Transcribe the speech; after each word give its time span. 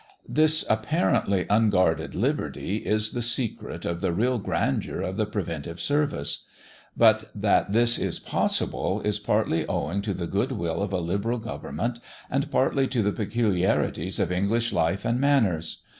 This 0.27 0.65
apparently 0.67 1.45
unguarded 1.47 2.15
liberty 2.15 2.77
is 2.77 3.11
the 3.11 3.21
secret 3.21 3.85
of 3.85 4.01
the 4.01 4.11
real 4.11 4.39
grandeur 4.39 4.99
of 5.03 5.15
the 5.15 5.27
Preventive 5.27 5.79
Service. 5.79 6.45
But 6.97 7.29
that 7.35 7.71
this 7.71 7.99
is 7.99 8.17
possible, 8.17 9.01
is 9.01 9.19
partly 9.19 9.63
owing 9.67 10.01
to 10.01 10.15
the 10.15 10.25
good 10.25 10.53
will 10.53 10.81
of 10.81 10.91
a 10.91 10.97
liberal 10.97 11.37
government, 11.37 11.99
and 12.31 12.49
partly 12.49 12.87
to 12.87 13.03
the 13.03 13.13
peculiarities 13.13 14.19
of 14.19 14.31
English 14.31 14.73
life 14.73 15.05
and 15.05 15.19
manners. 15.19 15.83